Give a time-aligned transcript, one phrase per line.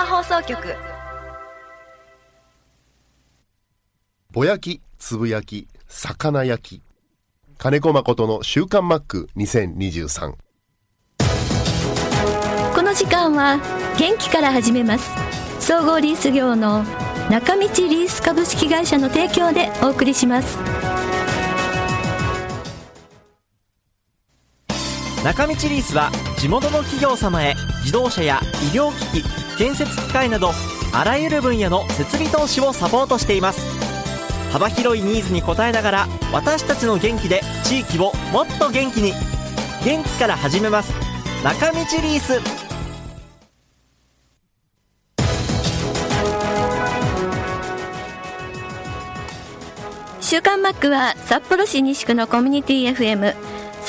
[0.00, 0.56] 山放送局
[4.32, 6.82] ぼやき、つぶやき、魚焼き。
[7.58, 10.34] 金子誠の週刊マック2023。
[12.74, 13.58] この時間は
[13.98, 15.10] 元気から始めます
[15.58, 16.82] 総合リース業の
[17.28, 20.79] 中道リース株式会社の提供でお送りします
[25.24, 28.40] 中道リースは地元の企業様へ自動車や
[28.72, 30.52] 医療機器建設機械など
[30.94, 33.60] あらゆる分野の設備投資をサポートしています。
[34.50, 39.12] 幅広いニーズに応えながら私たちの元気で地域をもっと元気に
[39.84, 40.92] 元気から始めます。
[41.44, 42.40] 中道リース。
[50.20, 53.34] 週刊マックは札幌市西区のコミュニティ FM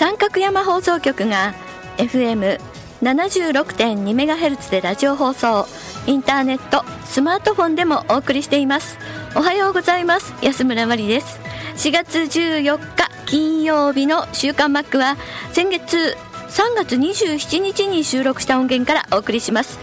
[0.02, 1.54] 三角山放送局が
[1.98, 5.68] FM76.2MHz でラジオ放送
[6.08, 8.98] インターネットスマートフォンでもお送りしています。
[9.36, 10.34] おはようございます。
[10.42, 11.40] 安村麻里です。
[11.76, 15.18] 4月14日金曜日の週刊マックは
[15.52, 16.18] 先月
[16.50, 19.78] 3月27日に収録した音源からお送りします。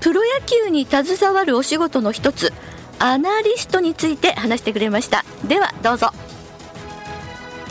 [0.00, 2.52] プロ野球に携わるお仕事の一つ
[3.00, 5.24] アナリストについて話してくれました。
[5.48, 6.12] ではどうぞ。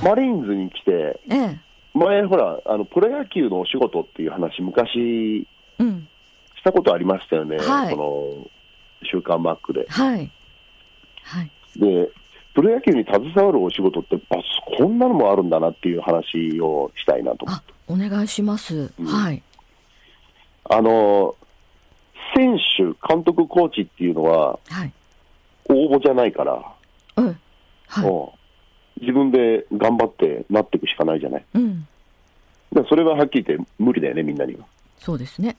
[0.03, 5.47] マリーンズに来て、ええ前、ほら、あのプロ野球のお仕事っていう話、昔
[5.79, 6.07] うん。
[6.57, 7.95] したことありましたよね、はい。
[7.95, 8.47] こ
[9.03, 9.85] の週刊マックで。
[9.89, 10.31] はい。
[11.23, 11.51] はい。
[11.75, 12.09] で、
[12.53, 14.35] プロ野球に携わるお仕事って、あ
[14.77, 17.45] こんなのもあるんだなっていう話をしたいなと。
[17.45, 17.71] 思って。
[17.71, 19.05] あお願いします、うん。
[19.05, 19.43] はい。
[20.69, 21.35] あの
[22.35, 24.93] 選手、監督、コーチっていうのは、はい。
[25.69, 26.63] 応募じゃないから、
[27.17, 27.39] うん。
[27.87, 28.09] はい。
[28.09, 28.42] うん
[29.03, 31.45] 自分で頑張ってなっていくしかないじゃない。
[31.53, 31.87] うん。
[32.71, 34.65] でそれははっきり言って無理だよね、みんなには。
[34.97, 35.55] そうですね。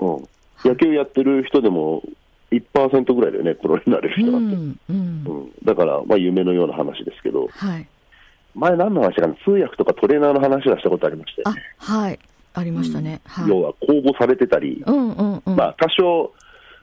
[0.00, 0.28] うん、
[0.64, 2.02] 野球やってる人でも
[2.50, 4.56] 1%ぐらいだよね、プロになれるう人なんて。
[4.56, 5.24] んうん。
[5.26, 5.52] うん。
[5.64, 7.86] だから、まあ、夢のような話ですけど、はい。
[8.54, 11.62] 前、何の話かな、通訳とかトレーナーの話はしたことありましたよあね。
[11.78, 12.18] はい。
[12.54, 13.48] ありましたね、はい。
[13.48, 16.32] 要は公募されてたり、うんうんうん、まあ、多少、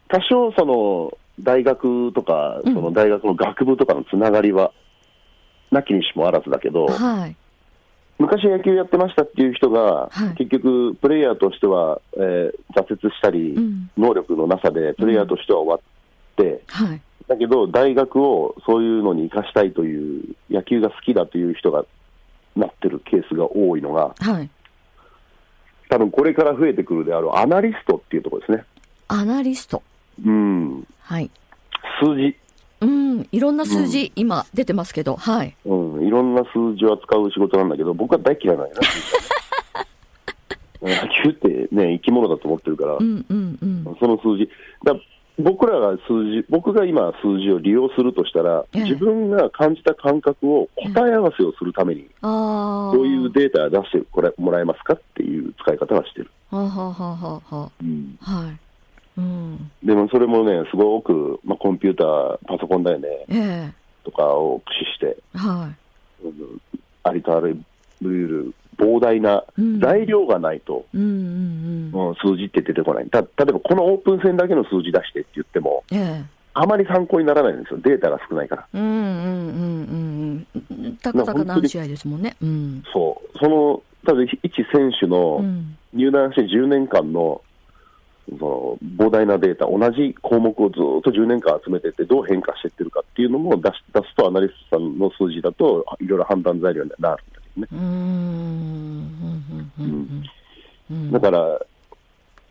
[0.08, 2.74] 多少その大学とか、うん。
[2.74, 4.72] その大学の学部とかのつながりは、
[5.76, 7.36] なきにしもあらずだけど、はい。
[8.18, 10.38] 昔野球やってましたっていう人が、はい。
[10.38, 13.90] 結局、プレイヤーとしては、えー挫折したり、うん。
[13.98, 15.80] 能力のなさで、プレイヤーとしては終わっ
[16.36, 17.02] て、はい。
[17.28, 21.86] だけど、大学をそういうのに生かしたいという、野球が好きだという人が
[22.56, 24.50] なってるケースが多いのが、はい。
[25.90, 28.66] 多分これから増えてくるであろうアナリストっていうところですね。
[29.08, 29.84] アナリスト。
[30.26, 31.30] うん、はい。
[32.02, 32.36] 数字、
[32.86, 35.56] うんいろんな数字、今出てますけどはい。
[35.66, 38.82] うん、いろんな数字を扱う仕事なんだけど、僕は大嫌いなんやな。
[40.82, 43.98] 野球ってね、生き物だと思ってるから、うんうんうん。
[44.00, 44.48] その数字、
[44.84, 44.96] だ
[45.38, 48.84] 僕らが数字、僕が今、数字を利用するとしたら、ええ。
[48.84, 56.30] 自分が感じた感覚を答え合わせをするために、ああそういうデータ出してこれもらえますかっていう使い方はしてる。
[56.52, 57.72] はあはあはあはあは。
[57.82, 58.18] うん。
[58.22, 58.58] あはい。
[59.18, 63.72] うんでもそれもね、すごく、まあ、コンピューター、パソコンだよね、え
[64.04, 65.70] とかを駆使して、えは
[66.24, 66.62] うん
[67.04, 67.56] ありとあらゆ
[68.02, 69.80] る膨大なうん。
[69.80, 72.10] 材料がないと、いうんうんうん。
[72.10, 73.10] うん数字って出てこない。
[73.10, 76.24] た例えば、このオープン戦だけの数字出してって言っても、ええ。
[76.56, 78.68] あまり参考にならないんですよ、データが少ないから。
[78.74, 80.98] うんうんうんうんうん。
[80.98, 82.36] たかたか何試合ですもんね。
[82.42, 82.84] うん。
[82.92, 84.40] そう、その、ただ一
[84.72, 85.78] 選手うのん。
[85.94, 87.42] 入団して10年間の
[88.30, 97.82] その膨大なデータ、同じ項目をずっと10年間集めてって、どう変化していってるかっていうのも出し出すと、アナリストさんの数字だと、いろいろ判断材料になるんだけど
[101.02, 101.12] ね。
[101.12, 101.60] だから、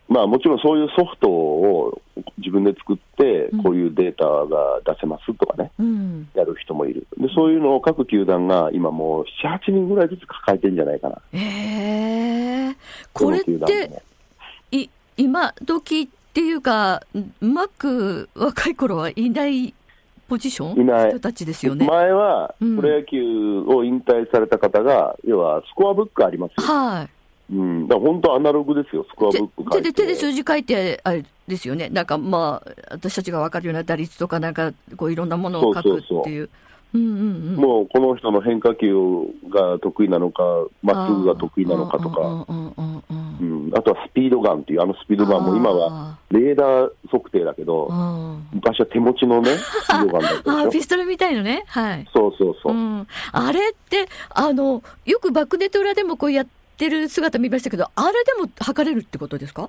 [0.09, 2.01] まあ、もちろんそういうソフトを
[2.39, 7.07] 自分で作ってうん、こういうデータが出せますとかね、うんやる人もいる。
[7.17, 11.19] で、そういうのを各球団が今もう7、8人ぐらいずつ抱えてるんじゃないかな。
[11.33, 12.77] ええ
[13.13, 14.03] これって
[15.17, 17.03] 今時っていうか
[17.41, 19.73] うまく若い頃はいない
[20.29, 20.83] ポジション？
[20.83, 21.11] いない。
[21.11, 21.87] 人たちですよね。
[21.87, 22.77] 前はうん。
[22.77, 26.67] プロ野球を引退された方が、要はスコアブックありますよ。
[26.67, 27.09] はい。
[27.53, 29.93] うん、だ本当アナログですよ、スコアブック書いて。
[29.93, 31.91] 手で手で数字書いてあれですよね。
[31.91, 36.49] なんかまあ私たちが分かるような打率とかなんかこういろんなものを書くっていう。
[36.95, 37.21] うんうんう
[37.51, 37.57] ん。
[37.57, 38.95] もうこの人の変化球
[39.51, 40.43] が得意なのか、
[40.83, 42.47] まっすぐが得意なのかとか、
[43.77, 47.89] あとはスピードガンっていう、あのスピードガンも今はレーダー測定だけど、
[48.53, 50.71] 昔は手持ちのね、 スピードガンだったでしょ？
[50.71, 52.77] ピストルみたいのねはいそうそうそうう。
[52.77, 59.69] ん、あれってあのよくバックネット裏でもこうやってる姿見ましたけどあれでも測れるってことですか？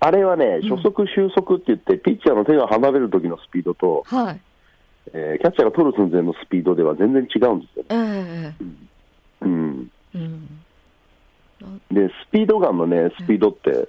[0.00, 4.40] あれはね、初速、収束って言って、ピッチャーの手が離れる時のスピードと、はい。
[5.12, 7.88] えーキャッチャーが取る寸前のスピードでは全然違うんですよね。
[7.90, 8.64] ええ
[9.42, 10.48] うん、うん。
[11.92, 13.88] で、スピードガンのね、スピードって、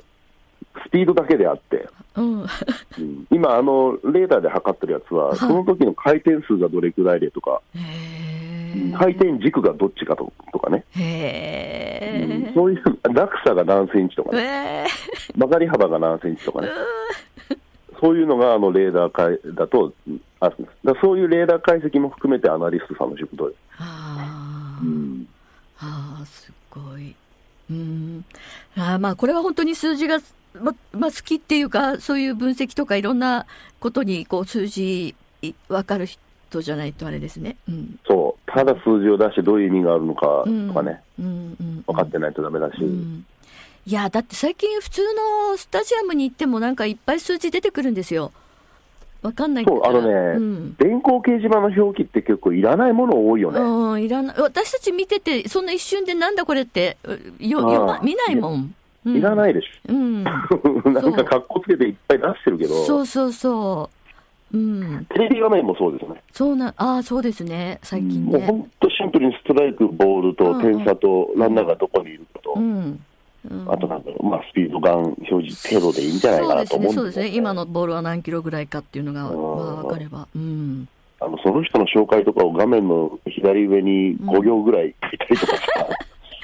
[0.87, 2.41] スピードだけであって、うん。
[2.41, 2.47] うん
[3.31, 7.61] 今、あの、レーダーで測ってるやつは、はいその時の回転数がどれくらいでとか。
[8.97, 12.51] 回転軸がどっちかととかね、へうんえ。
[12.55, 12.83] そういう
[13.13, 14.85] 落差が何センチとかね、え
[15.35, 15.37] え。
[15.37, 16.69] 曲がり幅が何センチとかね、
[18.01, 19.93] そういうのがあのレーダー解だと
[20.39, 20.87] あるんです。
[20.87, 23.59] だそういうレーダー解析も含めてアナリストさんの仕事です。
[23.77, 24.81] ああ。
[24.81, 25.27] うん
[25.79, 27.15] ああ、すごい。
[27.73, 28.25] うん。
[28.77, 30.19] ああ、まあ、これは本当に数字が、
[30.53, 33.45] ま、まあ、好きっていうか、そういう分析とかいろんな
[33.79, 37.57] ことに、こう、数字、いわかる人じゃないとあれですね。
[37.67, 37.99] うん。
[38.07, 41.57] そう、ただ数字を出してどういう意味があるのかうんとかね、うん。
[41.59, 41.83] うん。
[41.85, 43.25] 分かってないとダメだし、うん。
[43.85, 45.01] いや、だって最近普通
[45.51, 48.31] のスタジアムに行ってもなんかいっぱい数字出てくるんですよ。
[49.23, 49.65] わかんない。
[49.65, 50.75] そう、あのね、うん。
[50.75, 53.59] 電光掲示板の表記って結構いらないもの多いよね。
[53.59, 54.35] うん、いらない。
[54.37, 58.53] 私たち見てて、そんな一瞬でなんだこれって、うよ、よま、見ないもん。
[58.53, 58.75] うん
[59.05, 60.23] いらないでしうん。
[60.25, 60.31] ょ。
[60.89, 63.89] なんか格好つけていっぱい出してるけど、そうそうそ
[64.53, 64.57] う。
[64.57, 65.05] うん。
[65.09, 66.21] テレビ画面もそうですよね。
[66.31, 67.79] そうな、ああ、そうですね。
[67.83, 68.31] 最近ね。
[68.31, 73.03] もう本当シンプルにストライク、ボールとうん点差とランナーがどこにいるかと、うん。
[74.73, 77.21] ろう、まあ、スピードガン表示程度でいいんじゃないかなと思うんそうですね。
[77.21, 77.37] そうですね。
[77.37, 79.35] 今のボールは何キロぐらいかっていうのが、まあ、
[79.83, 80.27] わかれば。
[80.35, 80.87] うん。
[81.19, 85.63] あのその人の紹介とかを画面の左上に5行ぐらい書いたりとかさ、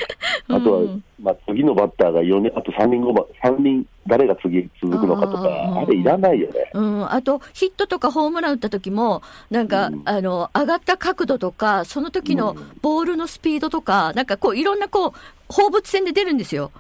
[0.48, 6.72] あとは、うんまあ、次のバッターが4人、あと3人後ば、三人、誰が次続くのかとか、あれいらないよね。
[6.74, 9.22] うん、あと、ヒットとかホームラン打った時も、
[9.52, 15.12] なんか、うんあの、上がった角度とか、その時のボールのスピードとか、なんかこう、いろんなこう、
[15.50, 16.72] 放物線で出るんですよ。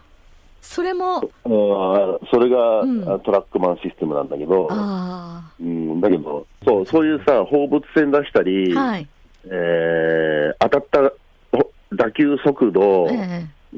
[0.61, 9.07] それも、うんそれが、うんトラックマンシステムなんだけど、あうん、だけどそう、そういうさ、放物線出したり、あ、はい。
[9.45, 13.77] えー当たったほ打球速度、ええ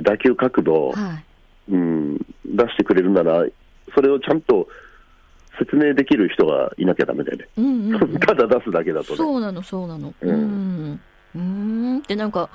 [0.00, 1.24] ー打球角度え、はい。
[1.72, 3.44] うん、出してくれるなら、
[3.94, 4.66] それをちゃんと
[5.58, 7.48] 説明できる人がいなきゃダメだよね。
[7.56, 9.16] うんうんうん、 ただ出すだけだとね。
[9.16, 10.12] そうなの、そうなの。
[10.20, 10.28] う。
[10.28, 11.00] うんん
[11.34, 12.48] うーんってなんか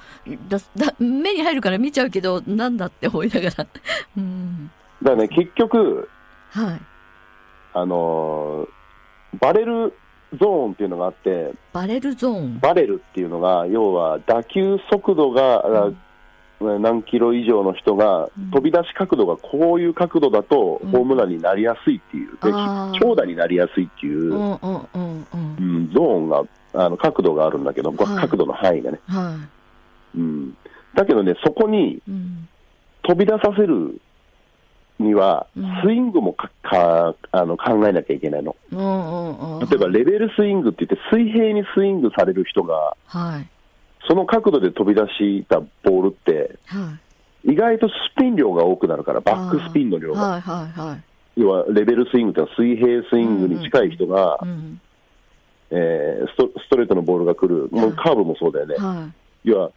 [0.49, 3.67] だだ、目に入るから見ちゃうけど、なんだって思いながら。
[4.17, 4.71] うん。
[5.01, 6.09] だからね、結局、
[6.51, 6.81] はい。
[7.73, 8.69] あのー
[9.39, 9.93] バレル
[10.39, 12.59] ゾーンっていうのがあって、バレルゾーン。
[12.59, 15.91] バレルっていうのが、要は打球速度が、あ
[16.59, 25.55] 何キロ以上の人がうん、飛び出し角度がこういう角度だと、うんホームランになりやすいっていう、であー長打になりやすいっていうう、んうんうんうん。
[25.59, 26.43] うんゾーンが、
[26.77, 28.99] あの角度があるんだけど、はい角度の範囲がね。
[29.07, 29.37] は
[30.15, 30.57] うん、
[30.95, 32.01] だけどね、そこにい。
[32.07, 32.47] うん。
[33.03, 34.01] 飛び出させる
[34.99, 38.55] にはうん、スイングもかかあの考えなきゃいけないの。
[38.71, 39.69] うんうんうん。
[39.69, 43.47] 例えば、レベルスイングって言って、水平にスイングされる人が、はい。
[44.09, 46.97] その角度で飛び出したボールって、は
[47.45, 47.51] い。
[47.53, 50.21] 意外とスピン量が多くなるから、バックスピンの量が。
[50.21, 51.03] はいはいはい。
[51.39, 54.81] 要は、レベルスイングってのは水平スイングに近い人が、うん。
[55.69, 58.75] えーストストレートのボールが来る、もうカーブもそうだよね。
[58.75, 59.09] は
[59.43, 59.71] 要は、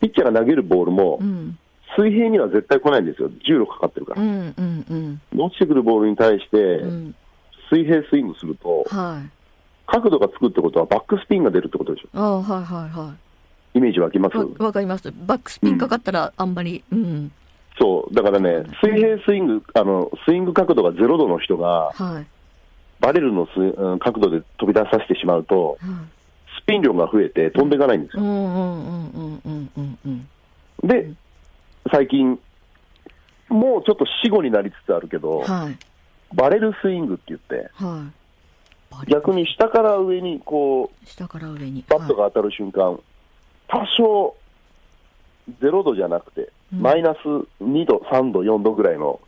[0.00, 1.24] ピッチャーが投げるボールもい。
[1.24, 1.58] う、ん。
[1.96, 3.30] 水平には絶対来ないんですよ。
[3.46, 4.22] 重力かかってるから。
[4.22, 5.40] うんうんうん。
[5.40, 7.14] 落ちてくるボールに対して、うん。
[7.70, 9.30] 水平スイングすると、はい。
[9.86, 12.08] 角度がつくってことは、バックスピンが出るってことでしょ。
[12.14, 13.14] ああ、はいはいは
[13.74, 14.36] イメージ湧きます？
[14.62, 15.12] わかります。
[15.26, 17.32] バックスピンかかったらあんまり、うん。
[17.78, 22.26] そう、だからね、水平スイング、あの、スイング角度が0度の人が、はい。
[23.02, 25.78] バレルのスうん角度で飛び出させてしまうと、はい。
[26.62, 28.22] スピン量が増えて飛んでいかないんですよ。
[28.22, 30.28] うんうんうんうんうんうんうん。
[30.88, 31.10] で、
[31.90, 32.38] 最近、
[33.48, 35.76] もうちょっと死後になりつつあるけど、はい。
[36.34, 38.08] バレルスイングって言って、は
[39.04, 39.10] い。
[39.10, 41.84] 逆に下から上にこう、下から上に。
[41.88, 43.00] バットが当たる瞬間、
[43.66, 44.36] 多少、
[45.60, 47.18] 0度じゃなくて、うんマイナス
[47.60, 49.20] 2度、3度、4度ぐらいの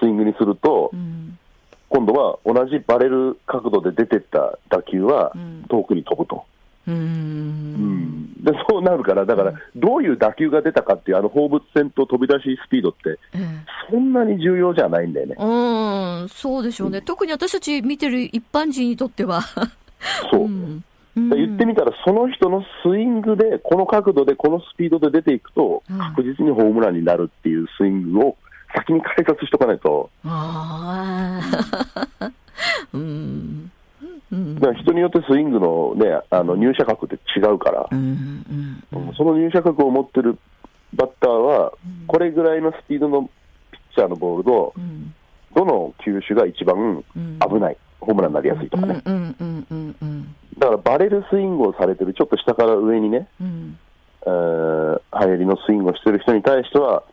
[0.00, 1.38] スイングにすると、うん。
[1.94, 6.44] 今度は同じバレル角度で出てった打球はうん遠くに飛ぶと。
[6.88, 6.92] うー。
[6.92, 13.38] うんでそうなるから、だから、どういう打球が出たかっていう、あの放物線と飛び出しスピードって、ええ
[13.90, 15.36] そんなに重要じゃないんだよね。
[15.38, 17.00] うん、そうでしょうね。
[17.00, 19.42] 特に私たち見てる一般人にとっては。
[20.30, 20.48] そう。
[20.48, 20.84] ん。
[21.16, 28.36] 言ってみたら、その人のスイングで、この角度で、このスピードで出ていくとうん、確実にホームランになるっていうスイングを
[28.74, 31.40] 先に解説しとかないと、あ
[32.20, 32.30] あ。
[32.92, 33.70] うん。
[34.32, 34.54] うん。
[34.56, 37.88] だから人によってスイングの,、ね、あの入射角って違うから。
[37.90, 38.44] う、ん。
[38.92, 39.12] うん。
[39.14, 40.38] その入射角を持ってる
[40.94, 41.72] バッターは、
[42.06, 43.22] これぐらいのスピードの
[43.70, 45.14] ピッチャーのボールと、うん。
[45.54, 47.38] どの球種が一番うん。
[47.38, 49.02] 危ない、ホームランになりやすいとかね、
[50.58, 53.78] だからバレルスイングをされてる、ちょっと下から上にね、うん。
[54.26, 57.04] えー流行りのスイングをしてる人に対しては、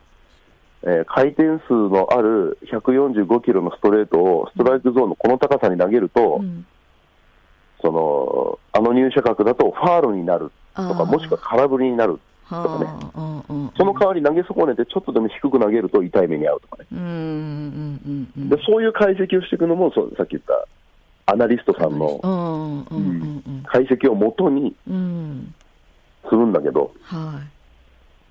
[0.84, 6.66] えー回転数のある145キロのストレートをストライクゾーンのこの高さに投げると、うん。
[7.80, 13.72] そのあの入射角だとファールになるとか、もしくは空振りになる、はとかね。
[13.76, 16.86] その代わり投げ損ねて、ちょっとでも低く投げると痛い目に遭うとかね、
[18.36, 22.20] でそういう解析をしていくのも、そうさっき言ったアナリストさんの
[23.66, 25.54] 解析をもとにうん。
[26.28, 27.51] するんだけど、はい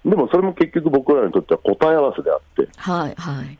[0.05, 3.45] でもそれも結局僕らにとっては答え合わせであって、はいはい。
[3.45, 3.57] うん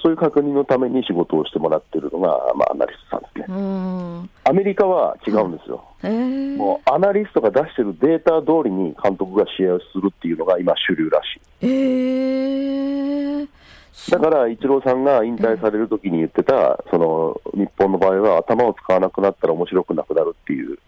[0.00, 3.46] そういう確認のために仕事をしてもらってるのが、まあ、アナリストさんですね。
[3.48, 4.30] うん。
[4.44, 5.84] アメリカは違うんですよ。
[6.04, 6.56] えー。
[6.56, 11.66] もうアナリストが出してるデータ通りに監督が試合をするっていうのが今主流らしい。
[11.66, 13.48] えー。
[14.10, 20.78] だから、イチローさんが引退されるときに言ってた、その、日本の場合は頭を使わなくなったら面白くなくなるっていう、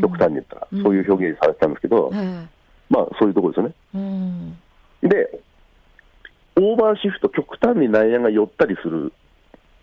[0.00, 0.82] 極端に言ったら、うん。
[0.82, 2.46] そういう表現されてたんですけど、え
[2.90, 4.54] まあ、そういうところですよね。
[5.02, 5.40] で、
[6.56, 9.12] オーバーシフト、極端に内野が寄ったりする、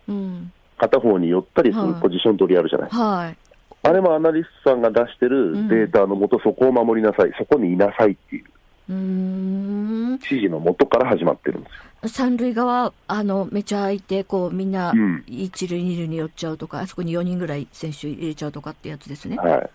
[0.07, 2.89] うん片方に寄ったりするはいポジション取りあるじゃない。
[2.91, 3.37] はい
[3.83, 8.45] あれもアナリストさんが出してるデータのもと、そこを守りなさい、そこにいなさいっていう
[8.89, 12.09] うーん指示のもとから始まってるんですよ。
[12.09, 19.37] 三塁側あのめちゃ空いてこうみんなうん一塁二塁に寄っちゃうとかあそこに4人ぐらい選手入れちゃうとかってやつですね。
[19.37, 19.61] ははい。
[19.63, 19.69] あ、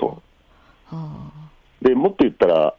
[0.00, 0.22] そ
[0.86, 0.96] はう。
[0.96, 0.98] で、
[1.98, 2.74] もっと言ったら、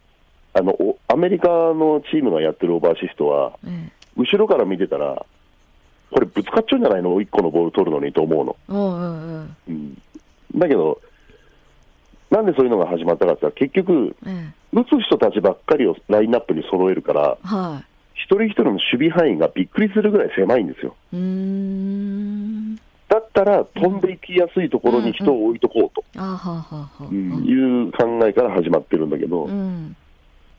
[0.53, 5.25] あの、おアメリカのチームがやってるオーバーシフトは、あええ後ろから見てたら、
[6.11, 8.55] これぶつかっちゃうんじゃないの ?1 個のボール取るのにと思うの。
[8.67, 8.95] お
[9.67, 10.01] うん。
[10.55, 10.99] だけど、
[12.29, 14.15] なんでそういうのが始まったかって言ったら、結局、
[14.73, 17.83] 打つ人たちばっかりをラインナップに揃えるから、えは
[18.13, 20.95] 一人一人の守備範囲がびっくりするぐらい狭いんですよ。
[23.19, 26.23] ったら、飛んでいきやすいところに人を置いとこうと、
[27.13, 29.95] いう考えから始まってるんだけど、うん。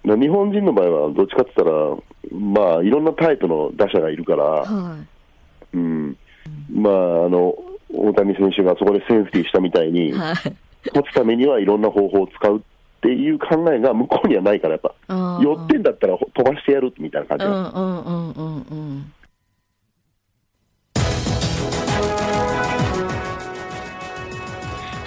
[0.05, 4.97] 日本人の場合はどっちかって言ったら、まあ、いろんなタイプの打者がいるから、は
[5.73, 6.17] うん、
[6.73, 6.97] まあ、あ
[7.29, 7.55] の、
[7.93, 10.35] 大谷選手がそこでセーフティーしたみたいにい。、はい。
[10.87, 12.61] 勝つためにはいろんな方法を使うっ
[13.03, 14.95] ていう考えが向こうにはないから、やっぱ、
[15.43, 17.45] 寄ってんだったら飛ばしてやるみたいな感じ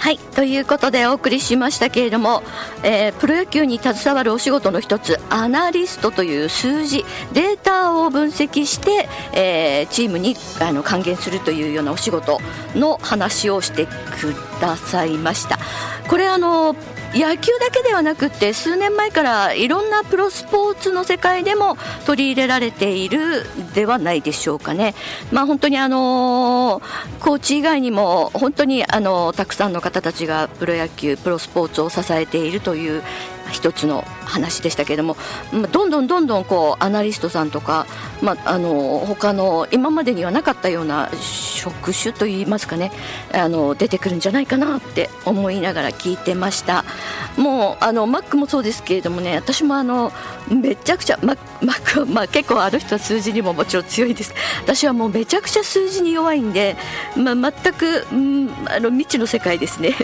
[0.04, 0.18] はい。
[0.18, 2.42] ということでお送りしましたけれども、
[2.82, 12.38] えープロ野球に携わるお仕事の一つ、アナリストという数字、データを分析して、えーチームにあの還元するというようなお仕事
[12.74, 15.58] の話をしてくださいました。
[16.06, 16.76] これあの
[17.14, 24.94] 野球だけではなくて数年前からいろんなプロスポーツの世界でも取り入れられているではないでしょうかね。
[25.30, 26.82] まあ本当にあの
[27.20, 33.02] コーチ以外にも本当にあのたくさんの方たちがプロ野球プロスポーツを支えているという
[33.54, 35.16] 一つの話でしたけれども、
[35.52, 37.86] まあどんどんどんどんこうアナリストさんとか、
[38.20, 42.90] まあ、あの他の今までにはなかったような職種といいますかね
[43.32, 46.84] あの出てくるんじゃないかなって思いながら聞いてました。
[47.36, 50.12] もうあのマックもそうですけれどもね私もあの
[50.48, 54.34] めちゃくちゃママックは、まあ、結構ある人は数字にももちろん強いです。
[54.62, 56.76] 私はもうめちゃくちゃ数字に弱いんで、
[57.16, 59.94] まあ、全く、うん、あの未知の世界ですね。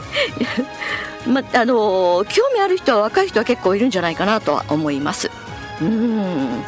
[1.26, 5.30] まあの興味ある人は若い人は結構いるんじゃないかなとは思います。
[5.80, 6.62] うん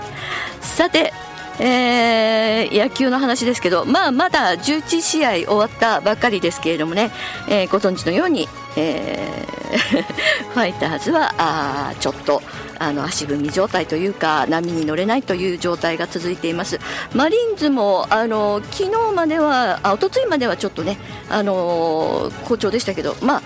[0.60, 1.12] さて、
[1.58, 7.10] えー野球の話ですけど、まあ、まだ11試合終わったばかりですけれどもね、
[7.48, 9.52] えーご存知のように、えー
[10.52, 12.42] ファイターズはあちょっと
[12.78, 16.78] あの足踏み状態というか波に乗れないという状態が続いています
[17.14, 20.98] マリーンズもあの昨日まではあ一昨日まではちょっとね
[21.30, 23.42] あの好調でしたけどまあ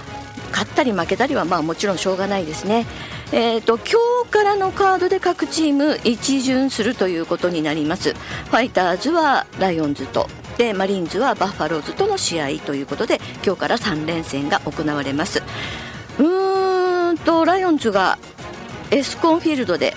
[0.57, 2.87] 勝ったり負けたりはまあもちろんしょうがないですね。
[3.31, 8.15] えー、と今日からのカードで各チーム一巡するということになります。
[8.15, 15.43] ファイターズはライオンズとでマリーンズはバッファローズとの試合ということで今日から3連戦が行われます。
[16.19, 18.19] うーんとライオンズが
[18.91, 19.95] エスコンフィールドで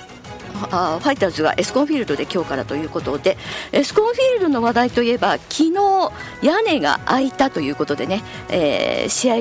[0.49, 3.37] ファイターズがエスコンフィールドで今日からということで
[3.71, 9.37] エスコンフィールドの話題といえば昨日屋根が開いたということでね、えー試合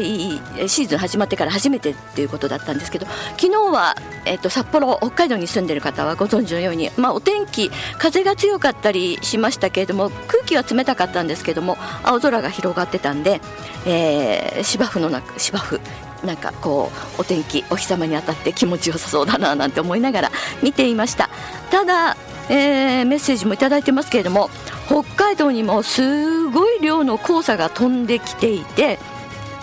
[0.69, 13.41] シーズン始まってから初めてということだったんですけど昨日は、えっと札幌北海道に住んでいる方はご存知のように、まあ、お天気風が強かったりしましたけれども空気は冷たかったんですけども青空が広がってたんで、
[13.87, 20.33] えー芝生の中芝生なんかこうお天気お日様に当たって気持ちよさそうだななんて思いながら
[20.63, 21.29] 見ていました。
[21.71, 22.17] ただ
[22.51, 24.49] えー、メッセージもいただいてますけれども
[24.87, 28.99] 北海道にもすごい量の黄砂が飛んできていて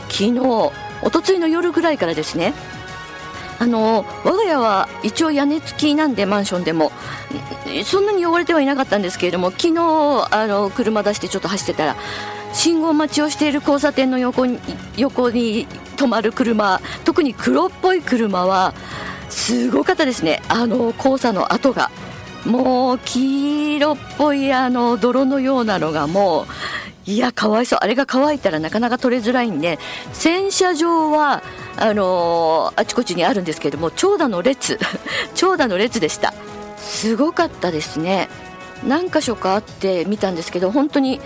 [0.10, 0.40] 昨日
[1.02, 2.54] おとついの夜ぐらいからですね
[3.58, 6.92] あの我が家は一応屋根付きなんでマンションでも
[7.86, 11.96] そんなに汚れてはいなかったんですけれども昨日あの車出してちょっと走ってたら
[12.54, 14.60] 信号待ちをしている交差点の横に
[14.98, 18.74] 横に止まる車特に黒っぽい車は
[19.30, 20.42] すごかったですね。
[20.48, 21.92] あの黄砂の跡が。
[22.46, 26.46] もう黄色っぽいあの泥のようなのがもう
[27.10, 27.80] いやかわいそう。
[27.82, 29.80] あれが乾いたらなかなか取れづらいんで
[30.14, 31.44] 洗車場は
[31.78, 34.80] あのー、あちこちにあるんですけども長蛇の列
[35.34, 36.34] 長蛇の列でした。
[36.78, 38.30] すごかったですね。
[38.88, 41.20] 何箇所かあって見たんですけど本当に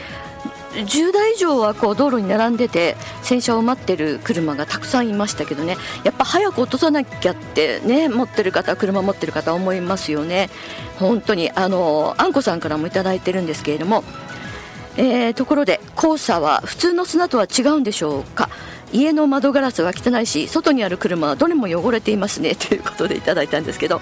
[0.74, 5.78] 10台以上はこう道路に並んでて洗車を待ってる車がたくさんいましたけどね。
[6.04, 10.50] やっぱ早く落とさなきゃってね持ってる方車持ってる方思いますよね。
[11.00, 14.04] 本当にあのあんこさんからも頂いてるんですけれども。
[14.98, 18.50] えー、ところで黄砂は普通の砂とは違うんでしょうか？
[18.92, 24.02] 家の窓ガラスは汚いし外にある車はどれも汚れていますね ということでいただいたんですけど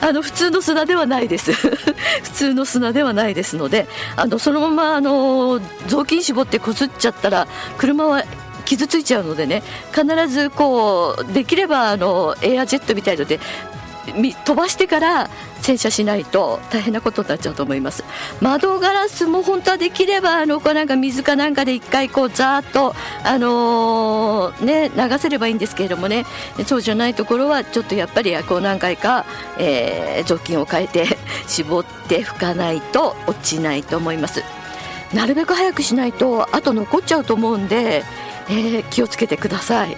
[0.00, 1.52] あの普通の砂ではないです。
[2.22, 7.46] 普通の砂ではないですのであのそのままあの雑巾絞ってこすっちゃったら
[7.78, 8.24] 車は
[8.64, 9.62] 傷ついちゃうのでね
[9.92, 13.40] 必ずこうできればあのエアジェットみたいので
[14.12, 15.30] 飛ばしてから
[15.62, 18.04] 洗車しないと大変なことになっちゃうと思います。
[18.40, 22.94] 窓ガラスも本当はできればあのこうなんか水かなんかで一回こうざーっと
[23.24, 26.24] あのー、ね流せればいいんですけれどもね。
[26.66, 29.24] そうじゃないところはちょっとやっぱりこう何回か、
[29.58, 34.42] えー、雑巾を変えて 絞って拭かないと落ちないと思います。
[35.12, 38.04] なるべく早くしないとあと残っちゃうと思うんで、
[38.48, 39.96] えー、気をつけてください。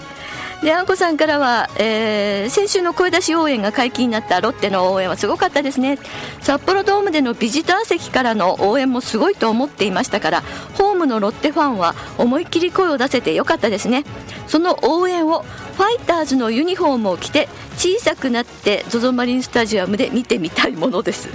[0.62, 5.98] であんこさんからは、えー、先週の声出し応援が解禁になったロッテの応援はすごかったですね。
[6.40, 10.42] 札幌ドームでのビジター席からの応援もすごいと思っていましたから
[10.74, 14.04] ホームのロッテファンは思いっきり声を出せてよかったですね。
[14.48, 15.42] その応援を
[15.76, 21.28] ファイターズのユニフォームを着て小さくなって ZOZO マリンスタジアムで見てみたいものです。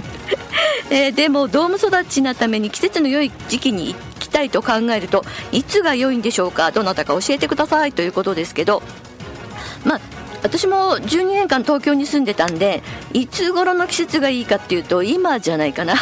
[0.90, 6.72] えー、でもドーム育ちなために季節の良い時期に行きたいと考えるといつが良いんでしょうか？
[6.72, 8.82] どなたか教えてくださいということですけど
[9.84, 10.00] まあ
[10.42, 15.94] 私も12年間東京に住んでたんでいつ頃の季節がいいかっていうと今じゃないかな。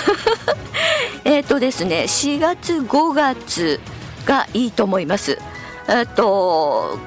[1.24, 3.80] えっとですね4月5月
[4.26, 5.38] がいいと思います。
[5.88, 6.98] えっと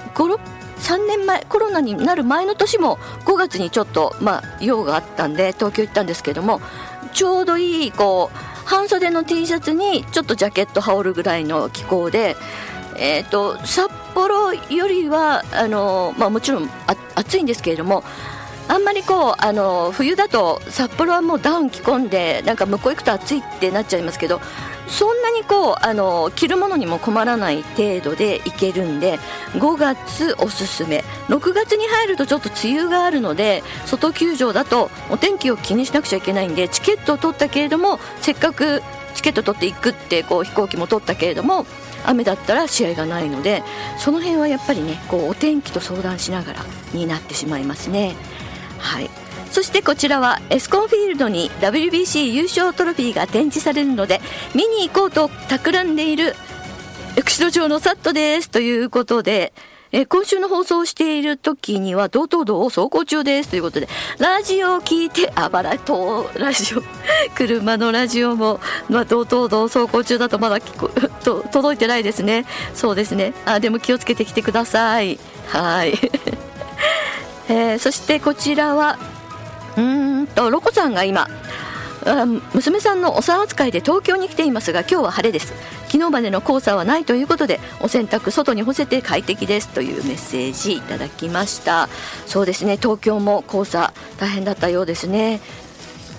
[0.85, 6.61] 3年前コロナになる前の年も5月にちょっとまあ用があったんで東京行ったんですけども
[7.11, 12.35] ちょうどいいこう半袖の T シャツにちょっとジャケット羽織るぐらいの気候で
[12.97, 18.03] えーと、札幌よりはあの、まあ、もちろんあ暑いんですけれども
[18.67, 24.41] あんまりこうあの冬だと札幌はもうダウン着込んでなんか向こう行くと暑いってなっちゃいますけど
[24.87, 29.19] そんなにこうあの着るものにも困らない程度で行けるんで
[29.53, 31.03] 5月おすすめ。
[31.27, 38.83] 6月に入るとちょっと梅雨があるので外球場だとお天気を気にしなくちゃいけないんでチケットを取ったけれどもせっかく
[39.15, 41.65] チケット取っていくってこう飛行機も取ったけれども
[42.09, 43.63] 雨だったら試合がないので
[43.97, 48.15] その辺はやっぱりねこうお天気と相談しながらになってしまいますね。
[48.77, 49.09] はい
[49.51, 54.19] そしてこちらはエスコンフィールドに WBC 優勝トロフィーが展示されるので
[54.53, 56.35] 見に行こうと企んでいる
[57.15, 59.53] エクシド城のサットですということで
[59.91, 63.49] え今週の放送をしている時には道東道を走行中です。
[63.49, 63.87] ということで
[64.19, 66.83] ラジオを聞いてあばらとラジオ
[67.35, 70.89] 車のラジオも、まあ、道東道走行中だとまだ聞こ
[71.23, 72.45] と届いてないですね。
[72.73, 73.33] そうですね。
[73.45, 75.19] あでも気をつけてきてください。
[75.47, 75.93] はい、
[77.47, 78.97] えー、そしてこちらは
[79.77, 81.29] うんとロコさんが今
[82.53, 85.53] 娘さんのお産扱いで東京に来ていますが今日は晴れです。
[85.87, 91.89] 昨日までの黄砂はないということでお洗濯外に干せて快適ですというメッセージいただきました。
[92.27, 95.41] そうですね東京も黄砂大変だったようですね。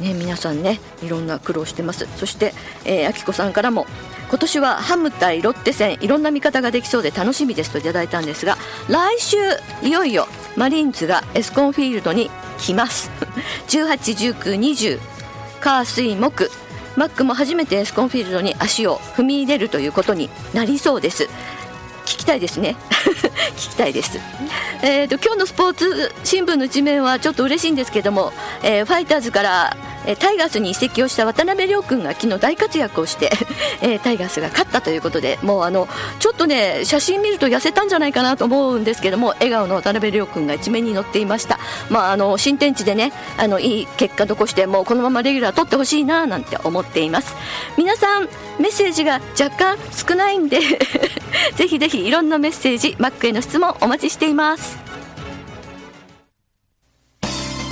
[0.01, 2.09] ね皆さんねいろんな苦労してます。
[2.17, 2.53] そして、
[2.85, 3.87] えー、あきこさんからも
[4.29, 8.57] 今年はハム対ロッテ戦いろんな見方ができそうで楽しみですといただいたんですが
[8.89, 9.37] 来週
[9.83, 13.11] いよいよマリーンズがエスコンフィールドに来ます。
[13.69, 15.16] 18、19、20
[15.61, 16.51] 火水木。
[16.97, 21.29] マックも初めてエスコンフィールドに足を踏み入れるということになりそうです。
[22.07, 22.77] 聞きたいですね。
[23.57, 24.19] 聞きたいです、
[24.83, 33.31] えーと、今日のスポーツ新聞の一面はちょっと嬉しいんですけども、えー、ファイターズから、えタイガースに移籍をした渡辺亮君が昨日大活躍をして、
[33.83, 35.89] えタイガースが勝ったということでもうあの
[36.21, 41.59] ちょっとね写真見ると痩せたんじゃないかなと思うんですけども笑顔の渡辺亮君が一面に載っていました、
[41.91, 47.35] まあ、あの新天地でねあのいい結果残してもうこのままレギュラー取ってほしいななんて思っています。
[47.77, 50.61] 皆さんメッセージが若干少ないんで
[51.57, 54.86] ぜひぜひいろんなメッセージマックへの質問お待ちしています。